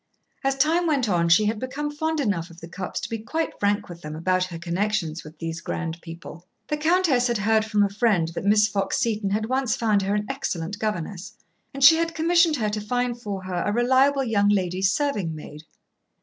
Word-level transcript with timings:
As 0.43 0.57
time 0.57 0.87
went 0.87 1.07
on 1.07 1.29
she 1.29 1.45
had 1.45 1.59
become 1.59 1.91
fond 1.91 2.19
enough 2.19 2.49
of 2.49 2.59
the 2.59 2.67
Cupps 2.67 2.99
to 3.01 3.07
be 3.07 3.19
quite 3.19 3.59
frank 3.59 3.87
with 3.87 4.01
them 4.01 4.15
about 4.15 4.45
her 4.45 4.57
connections 4.57 5.23
with 5.23 5.37
these 5.37 5.61
grand 5.61 6.01
people. 6.01 6.47
The 6.69 6.77
countess 6.77 7.27
had 7.27 7.37
heard 7.37 7.63
from 7.65 7.83
a 7.83 7.87
friend 7.89 8.27
that 8.29 8.43
Miss 8.43 8.67
Fox 8.67 8.97
Seton 8.97 9.29
had 9.29 9.45
once 9.45 9.75
found 9.75 10.01
her 10.01 10.15
an 10.15 10.25
excellent 10.27 10.79
governess, 10.79 11.33
and 11.71 11.83
she 11.83 11.97
had 11.97 12.15
commissioned 12.15 12.55
her 12.55 12.69
to 12.71 12.81
find 12.81 13.21
for 13.21 13.43
her 13.43 13.63
a 13.63 13.71
reliable 13.71 14.23
young 14.23 14.49
ladies' 14.49 14.91
serving 14.91 15.35
maid. 15.35 15.65